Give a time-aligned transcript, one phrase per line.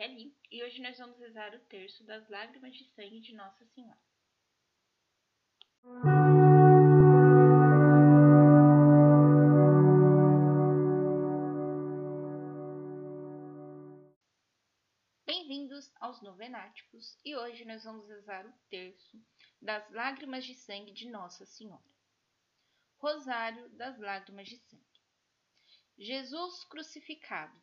[0.00, 4.00] Kelly e hoje nós vamos rezar o terço das lágrimas de sangue de Nossa Senhora.
[15.26, 19.22] Bem-vindos aos Novenáticos e hoje nós vamos rezar o terço
[19.60, 21.84] das lágrimas de sangue de Nossa Senhora.
[22.96, 25.02] Rosário das lágrimas de sangue.
[25.98, 27.60] Jesus crucificado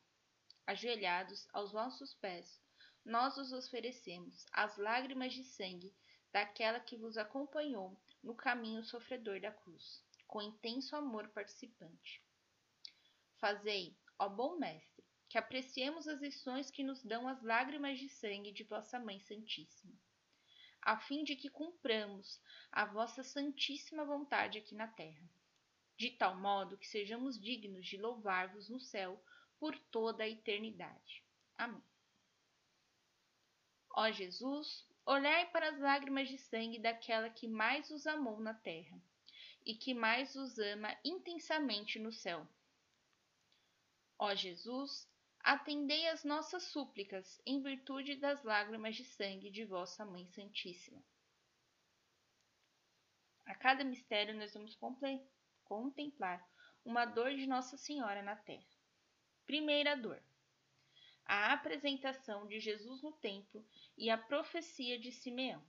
[0.67, 2.61] ajoelhados aos vossos pés,
[3.05, 5.95] nós os oferecemos as lágrimas de sangue
[6.31, 12.21] daquela que vos acompanhou no caminho sofredor da cruz, com intenso amor participante.
[13.37, 18.51] Fazei, ó bom Mestre, que apreciemos as lições que nos dão as lágrimas de sangue
[18.51, 19.97] de vossa Mãe Santíssima,
[20.81, 22.41] a fim de que cumpramos
[22.71, 25.29] a vossa santíssima vontade aqui na terra,
[25.95, 29.23] de tal modo que sejamos dignos de louvar-vos no céu
[29.59, 31.23] por toda a eternidade.
[31.57, 31.83] Amém.
[33.91, 39.01] Ó Jesus, olhai para as lágrimas de sangue daquela que mais os amou na terra
[39.65, 42.47] e que mais os ama intensamente no céu.
[44.19, 50.27] Ó Jesus, atendei as nossas súplicas em virtude das lágrimas de sangue de vossa Mãe
[50.27, 51.03] Santíssima.
[53.45, 54.77] A cada mistério nós vamos
[55.63, 56.45] contemplar
[56.83, 58.76] uma dor de Nossa Senhora na terra.
[59.47, 60.21] Primeira dor:
[61.25, 63.65] a apresentação de Jesus no templo
[63.97, 65.65] e a profecia de Simeão.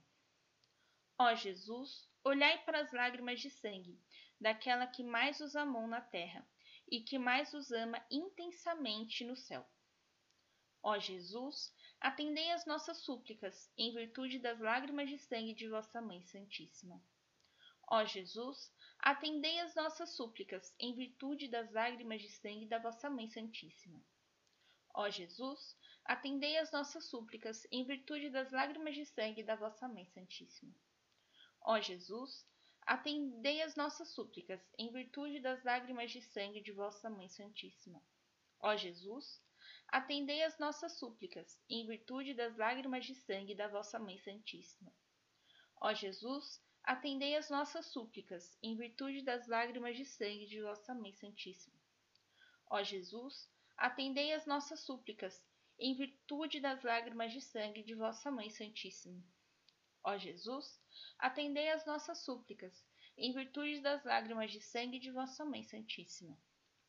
[1.17, 3.97] Ó Jesus, olhai para as lágrimas de sangue
[4.37, 6.45] daquela que mais os amou na terra
[6.91, 9.65] e que mais os ama intensamente no céu.
[10.83, 16.21] Ó Jesus, atendei as nossas súplicas em virtude das lágrimas de sangue de vossa Mãe
[16.23, 17.01] Santíssima.
[17.91, 23.27] Ó Jesus, atendei as nossas súplicas em virtude das lágrimas de sangue da vossa Mãe
[23.27, 23.99] Santíssima.
[24.93, 30.05] Ó Jesus, atendei as nossas súplicas em virtude das lágrimas de sangue da vossa Mãe
[30.05, 30.75] Santíssima.
[31.61, 32.45] Ó Jesus,
[32.85, 37.99] atendei as nossas súplicas em virtude das lágrimas de sangue de vossa Mãe Santíssima.
[38.59, 39.41] Ó Jesus,
[39.87, 44.93] atendei as nossas súplicas em virtude das lágrimas de sangue da vossa Mãe Santíssima.
[45.81, 51.13] Ó Jesus, atendei as nossas súplicas, em virtude das lágrimas de sangue de vossa Mãe
[51.13, 51.79] Santíssima.
[52.67, 55.39] Ó Jesus, atendei as nossas súplicas,
[55.77, 59.23] em virtude das lágrimas de sangue de vossa Mãe Santíssima.
[60.03, 60.81] Ó Jesus,
[61.19, 62.83] atendei as nossas súplicas,
[63.15, 66.35] em virtude das lágrimas de sangue de vossa Mãe Santíssima.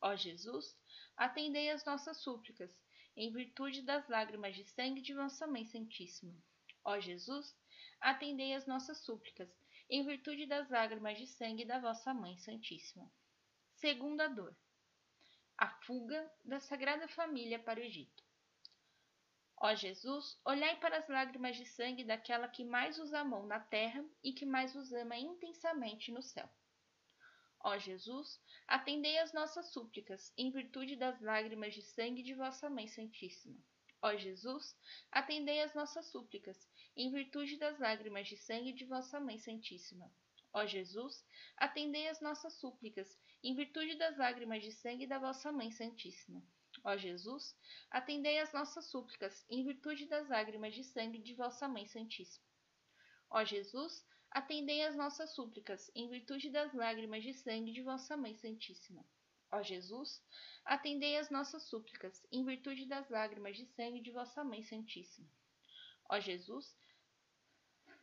[0.00, 0.74] Ó Jesus,
[1.14, 2.74] atendei as nossas súplicas,
[3.14, 6.34] em virtude das lágrimas de sangue de vossa Mãe Santíssima.
[6.86, 7.54] Ó Jesus,
[8.00, 9.59] atendei as nossas súplicas,
[9.90, 13.10] em virtude das lágrimas de sangue da vossa Mãe Santíssima.
[13.74, 14.56] Segunda dor:
[15.58, 18.22] a fuga da Sagrada Família para o Egito.
[19.56, 24.02] Ó Jesus, olhai para as lágrimas de sangue daquela que mais os amou na terra
[24.22, 26.48] e que mais os ama intensamente no céu.
[27.62, 32.86] Ó Jesus, atendei as nossas súplicas, em virtude das lágrimas de sangue de vossa Mãe
[32.86, 33.58] Santíssima.
[34.00, 34.74] Ó Jesus,
[35.12, 40.10] atendei as nossas súplicas, em virtude das lágrimas de sangue de vossa Mãe Santíssima.
[40.52, 41.24] Ó Jesus,
[41.56, 46.42] atendei as nossas súplicas, em virtude das lágrimas de sangue da vossa Mãe Santíssima.
[46.84, 47.56] Ó Jesus,
[47.90, 52.46] atendei as nossas súplicas, em virtude das lágrimas de sangue de vossa Mãe Santíssima.
[53.30, 58.34] Ó Jesus, atendei as nossas súplicas, em virtude das lágrimas de sangue de vossa Mãe
[58.34, 59.04] Santíssima.
[59.52, 60.22] Ó Jesus,
[60.64, 65.28] atendei as nossas súplicas, em virtude das lágrimas de sangue de vossa Mãe Santíssima.
[66.12, 66.76] Ó Jesus,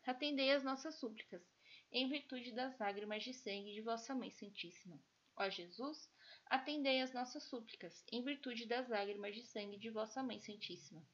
[0.06, 1.44] atendei as nossas súplicas,
[1.92, 4.98] em virtude das lágrimas de sangue de vossa Mãe Santíssima.
[5.36, 6.10] Ó Jesus,
[6.46, 11.06] atendei as nossas súplicas, em virtude das lágrimas de sangue de vossa Mãe Santíssima.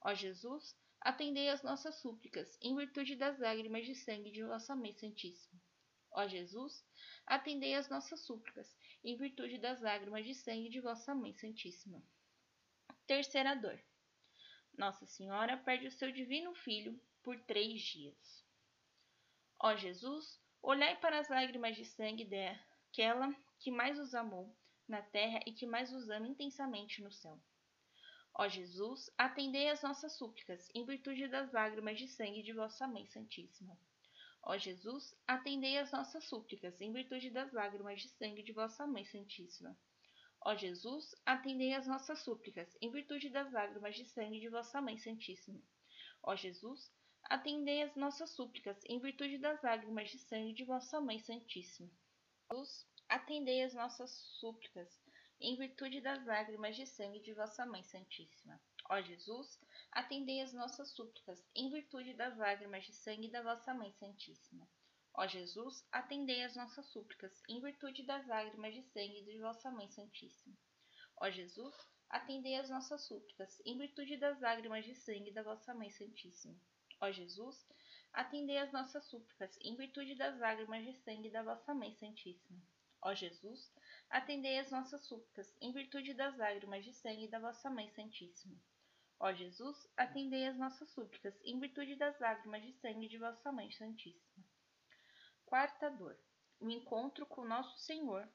[0.00, 4.92] Ó Jesus, atendei as nossas súplicas, em virtude das lágrimas de sangue de vossa Mãe
[4.92, 5.60] Santíssima.
[6.12, 6.84] Ó Jesus,
[7.26, 8.72] atendei as nossas súplicas,
[9.02, 12.00] em virtude das lágrimas de sangue de vossa Mãe Santíssima.
[13.08, 13.82] Terceira dor.
[14.76, 18.44] Nossa Senhora perde o seu divino Filho por três dias.
[19.58, 24.54] Ó Jesus, olhai para as lágrimas de sangue daquela que mais os amou
[24.88, 27.38] na terra e que mais os ama intensamente no céu.
[28.34, 33.06] Ó Jesus, atendei as nossas súplicas, em virtude das lágrimas de sangue de vossa Mãe
[33.06, 33.78] Santíssima.
[34.42, 39.04] Ó Jesus, atendei as nossas súplicas, em virtude das lágrimas de sangue de vossa Mãe
[39.04, 39.78] Santíssima.
[40.44, 44.98] Ó Jesus, atendei as nossas súplicas, em virtude das lágrimas de sangue de vossa Mãe
[44.98, 45.62] Santíssima.
[46.22, 46.90] Ó Jesus,
[47.24, 51.90] atendei as nossas súplicas, em virtude das lágrimas de sangue de vossa Mãe Santíssima.
[52.50, 54.10] Jesus, atendei as nossas
[54.40, 55.00] súplicas,
[55.40, 58.60] em virtude das lágrimas de sangue de vossa Mãe Santíssima.
[58.90, 59.58] Ó Jesus,
[59.90, 64.68] atendei as nossas súplicas, em virtude das lágrimas de sangue da vossa Mãe Santíssima.
[65.14, 69.88] Ó Jesus, atendei as nossas súplicas, em virtude das lágrimas de sangue de vossa Mãe
[69.90, 70.56] Santíssima.
[71.20, 71.74] Ó Jesus,
[72.08, 76.58] atendei as nossas súplicas, em virtude das lágrimas de sangue da vossa Mãe Santíssima.
[77.00, 77.66] Ó Jesus,
[78.12, 82.62] atendei as nossas súplicas, em virtude das lágrimas de sangue da vossa Mãe Santíssima.
[83.02, 83.70] Ó Jesus,
[84.08, 88.56] atendei as nossas súplicas, em virtude das lágrimas de sangue da vossa Mãe Santíssima.
[89.20, 93.70] Ó Jesus, atendei as nossas súplicas, em virtude das lágrimas de sangue de vossa Mãe
[93.72, 94.31] Santíssima.
[95.52, 96.18] Quarta dor:
[96.58, 98.26] o encontro com nosso Senhor,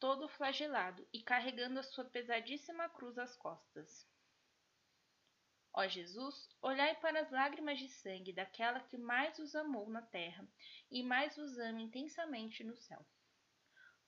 [0.00, 4.04] todo flagelado e carregando a sua pesadíssima cruz às costas.
[5.72, 10.44] Ó Jesus, olhai para as lágrimas de sangue daquela que mais os amou na terra
[10.90, 13.06] e mais os ama intensamente no céu.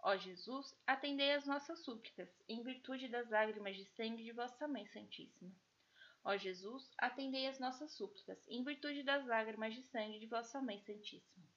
[0.01, 4.85] Ó Jesus, atendei as nossas súplicas, em virtude das lágrimas de sangue de vossa Mãe
[4.89, 5.55] Santíssima.
[6.25, 10.81] Ó Jesus, atendei as nossas súplicas, em virtude das lágrimas de sangue de vossa Mãe
[10.81, 11.48] Santíssima.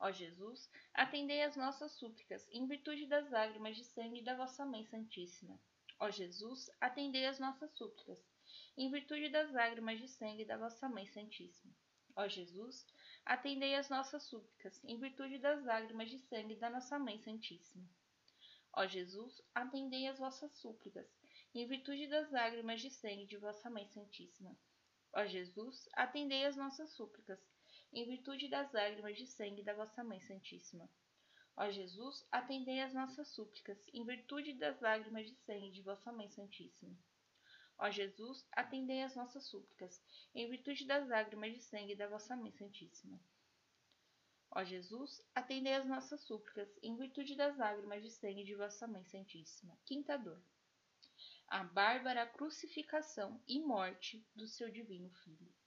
[0.00, 4.82] Ó Jesus, atendei as nossas súplicas, em virtude das lágrimas de sangue da vossa Mãe
[4.86, 5.60] Santíssima.
[5.98, 8.18] Ó Jesus, atendei as nossas súplicas,
[8.78, 11.74] em virtude das lágrimas de sangue da vossa Mãe Santíssima.
[12.16, 12.86] Ó Jesus,
[13.26, 17.86] atendei as nossas súplicas, em virtude das lágrimas de sangue da nossa Mãe Santíssima.
[18.72, 21.06] Ó Jesus, atendei as vossas súplicas,
[21.54, 24.56] em virtude das lágrimas de sangue de vossa Mãe Santíssima.
[25.12, 27.38] Ó Jesus, atendei as nossas súplicas,
[27.92, 30.88] em virtude das lágrimas de sangue da vossa Mãe Santíssima.
[31.56, 36.28] Ó Jesus, atendei as nossas súplicas, em virtude das lágrimas de sangue de vossa Mãe
[36.30, 36.96] Santíssima.
[37.78, 40.02] Ó Jesus, atendei as nossas súplicas,
[40.34, 43.20] em virtude das lágrimas de sangue da vossa Mãe Santíssima.
[44.52, 49.04] Ó Jesus, atendei as nossas súplicas, em virtude das lágrimas de sangue de vossa Mãe
[49.04, 49.78] Santíssima.
[49.84, 50.42] Quinta dor.
[51.46, 55.59] A bárbara crucificação e morte do seu divino Filho.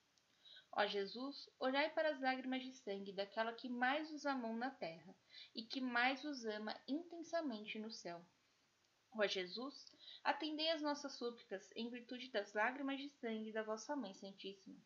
[0.75, 5.16] Ó Jesus, olhai para as lágrimas de sangue daquela que mais os amou na terra
[5.54, 8.25] e que mais os ama intensamente no céu.
[9.16, 9.86] Ó Jesus,
[10.24, 14.81] atendei as nossas súplicas em virtude das lágrimas de sangue da vossa Mãe Santíssima.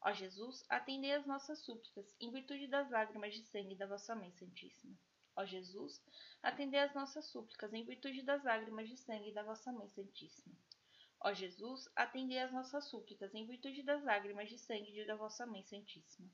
[0.00, 4.32] Ó Jesus, atendei as nossas súplicas em virtude das lágrimas de sangue da vossa Mãe
[4.32, 4.98] Santíssima.
[5.36, 6.02] Ó Jesus,
[6.42, 10.56] atendei as nossas súplicas em virtude das lágrimas de sangue da vossa Mãe Santíssima.
[11.24, 15.62] Ó Jesus, atendei as nossas súplicas em virtude das lágrimas de sangue da vossa Mãe
[15.62, 16.28] Santíssima.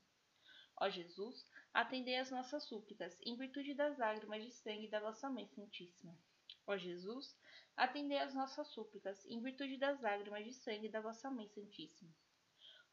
[0.81, 5.47] Ó Jesus, atendei as nossas súplicas em virtude das lágrimas de sangue da vossa Mãe
[5.49, 6.17] Santíssima.
[6.67, 7.37] Ó Jesus,
[7.77, 12.11] atendei as nossas súplicas, em virtude das lágrimas de sangue da vossa Mãe Santíssima.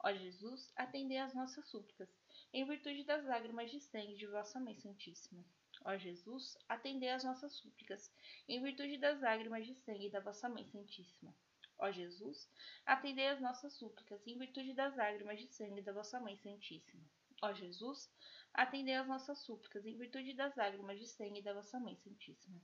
[0.04, 2.10] Ó Jesus, atendei as nossas súplicas,
[2.52, 5.46] em virtude das lágrimas de sangue de vossa Mãe Santíssima.
[5.86, 8.12] Ó Jesus, atendei as nossas súplicas,
[8.50, 11.34] em virtude das lágrimas de sangue da vossa Mãe Santíssima.
[11.78, 12.50] Ó Jesus,
[12.86, 17.04] atendei as nossas súplicas, em virtude das lágrimas de sangue da vossa Mãe Santíssima.
[17.42, 18.10] Ó Jesus,
[18.54, 22.62] atendei as nossas súplicas, em virtude das lágrimas de sangue da vossa Mãe Santíssima.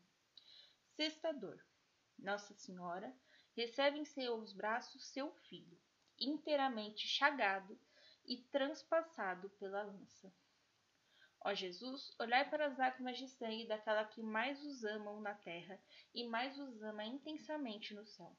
[0.96, 1.62] Sexta dor.
[2.18, 3.13] Nossa Senhora
[3.56, 5.78] recebe em seus braços seu filho,
[6.19, 7.78] inteiramente chagado
[8.25, 10.31] e transpassado pela lança.
[11.44, 15.81] Ó Jesus, olhai para as lágrimas de sangue daquela que mais os amam na terra
[16.14, 18.31] e mais os ama intensamente no céu.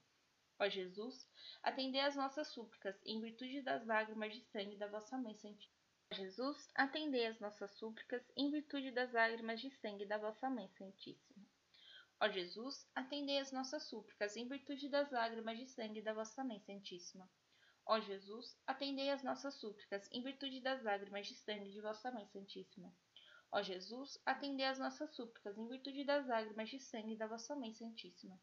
[0.62, 1.29] Ó Jesus,
[1.61, 5.82] atendei as nossas súplicas em virtude das lágrimas de sangue da vossa Mãe Santíssima.
[6.08, 10.69] Ó Jesus, atendei as nossas súplicas em virtude das lágrimas de sangue da vossa Mãe
[10.79, 11.44] Santíssima.
[12.20, 16.60] Ó Jesus, atendei as nossas súplicas em virtude das lágrimas de sangue da vossa Mãe
[16.60, 17.29] Santíssima.
[17.84, 22.29] Ó Jesus, atendei as nossas súplicas em virtude das lágrimas de sangue de vossa Mãe
[22.29, 22.94] Santíssima.
[23.51, 27.75] Ó Jesus, atendei as nossas súplicas em virtude das lágrimas de sangue da vossa Mãe
[27.75, 28.41] Santíssima.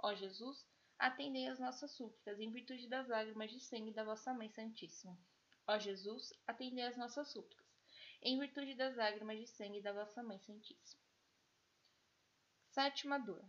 [0.00, 0.64] Ó Jesus,
[0.98, 5.16] atendei as nossas súplicas em virtude das lágrimas de sangue da vossa Mãe Santíssima.
[5.66, 7.68] Ó Jesus, atendei as nossas súplicas
[8.22, 11.00] em virtude das lágrimas de sangue da vossa Mãe Santíssima.
[12.70, 13.44] Sétima dor.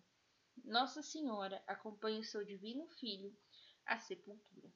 [0.64, 3.36] Nossa Senhora acompanha o seu divino Filho
[3.86, 4.72] à sepultura.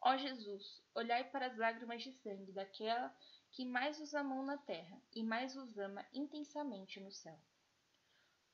[0.00, 3.14] Ó Jesus, olhai para as lágrimas de sangue daquela
[3.50, 7.38] que mais os amou na terra e mais os ama intensamente no céu.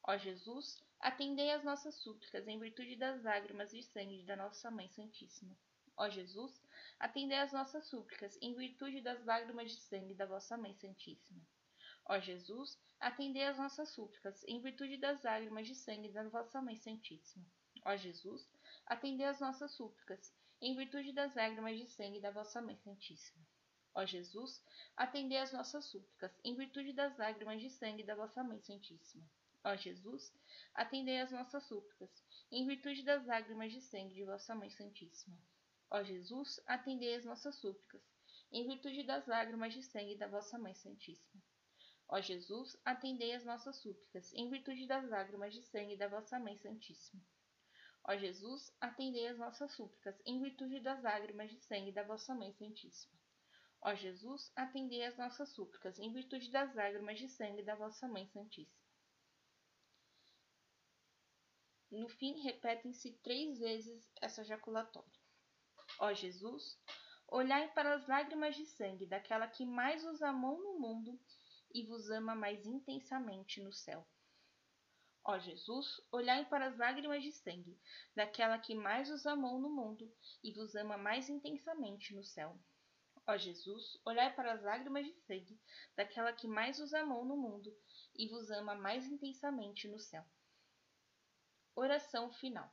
[0.09, 4.89] Ó Jesus, atendei às nossas súplicas em virtude das lágrimas de sangue da nossa Mãe
[4.89, 5.55] Santíssima.
[5.99, 6.63] Ó Jesus,
[6.99, 11.43] atendei às nossas súplicas em virtude das lágrimas de sangue da vossa Mãe Santíssima.
[12.07, 16.77] Ó Jesus, atendei as nossas súplicas, em virtude das lágrimas de sangue da vossa Mãe
[16.77, 17.45] Santíssima.
[17.85, 18.49] Ó Jesus,
[18.87, 23.45] atendei as nossas súplicas, em virtude das lágrimas de sangue da vossa Mãe Santíssima.
[23.95, 24.65] Ó Jesus,
[24.97, 29.29] atendei as nossas súplicas, em virtude das lágrimas de sangue da vossa Mãe Santíssima.
[29.65, 30.33] Ó Jesus,
[30.75, 32.11] atendei às nossas súplicas,
[32.51, 35.37] em virtude das lágrimas de sangue de vossa Mãe Santíssima.
[35.91, 38.03] Ó Jesus, atendei às nossas súplicas,
[38.53, 41.43] em virtude das lágrimas de sangue da vossa Mãe Santíssima.
[42.09, 46.57] Ó Jesus, atendei às nossas súplicas, em virtude das lágrimas de sangue da vossa Mãe
[46.57, 47.23] Santíssima.
[48.05, 52.53] Ó Jesus, atendei às nossas súplicas, em virtude das lágrimas de sangue da vossa Mãe
[52.55, 53.19] Santíssima.
[53.83, 58.27] Ó Jesus, atendei às nossas súplicas, em virtude das lágrimas de sangue da vossa Mãe
[58.29, 58.88] Santíssima.
[61.91, 65.11] No fim, repetem-se três vezes essa jaculatória.
[65.99, 66.79] Ó Jesus,
[67.27, 71.19] olhai para as lágrimas de sangue daquela que mais os amou no mundo
[71.73, 74.07] e vos ama mais intensamente no céu.
[75.25, 77.79] Ó Jesus, olhai para as lágrimas de sangue
[78.15, 80.11] daquela que mais os amou no mundo
[80.43, 82.59] e vos ama mais intensamente no céu.
[83.27, 85.61] Ó Jesus, olhai para as lágrimas de sangue
[85.97, 87.75] daquela que mais os amou no mundo
[88.15, 90.25] e vos ama mais intensamente no céu.
[91.81, 92.69] Oração final.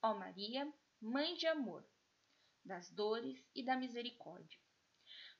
[0.00, 1.84] Ó Maria, Mãe de amor,
[2.64, 4.56] das dores e da misericórdia,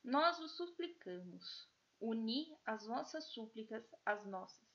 [0.03, 1.71] nós vos suplicamos
[2.01, 4.69] uni as vossas súplicas às nossas,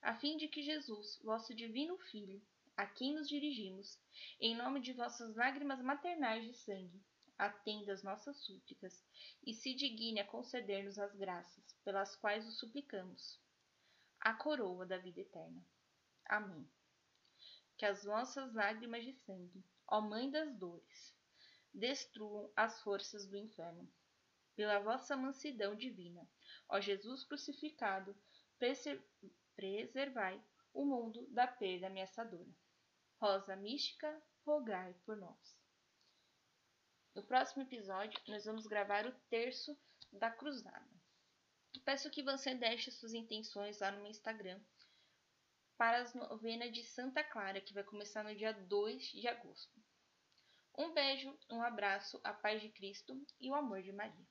[0.00, 2.40] a fim de que Jesus, vosso divino Filho,
[2.76, 3.98] a quem nos dirigimos,
[4.38, 7.02] em nome de vossas lágrimas maternais de sangue,
[7.36, 9.04] atenda as nossas súplicas
[9.44, 13.40] e se digne a conceder-nos as graças pelas quais o suplicamos,
[14.20, 15.66] a coroa da vida eterna.
[16.26, 16.64] Amém.
[17.82, 21.12] Que as vossas lágrimas de sangue, ó Mãe das dores,
[21.74, 23.92] destruam as forças do inferno
[24.54, 26.24] pela vossa mansidão divina.
[26.68, 28.16] Ó Jesus crucificado,
[29.56, 30.40] preservai
[30.72, 32.54] o mundo da perda ameaçadora.
[33.20, 35.58] Rosa mística, rogai por nós.
[37.16, 39.76] No próximo episódio, nós vamos gravar o terço
[40.12, 40.88] da cruzada.
[41.84, 44.60] Peço que você deixe suas intenções lá no meu Instagram
[45.82, 49.82] para as novenas de Santa Clara, que vai começar no dia 2 de agosto.
[50.78, 54.24] Um beijo, um abraço, a paz de Cristo e o amor de Maria.